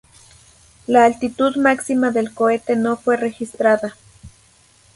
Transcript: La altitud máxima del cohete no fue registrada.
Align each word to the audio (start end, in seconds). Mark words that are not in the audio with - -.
La 0.87 1.05
altitud 1.05 1.57
máxima 1.57 2.09
del 2.09 2.33
cohete 2.33 2.75
no 2.75 2.97
fue 2.97 3.17
registrada. 3.17 3.93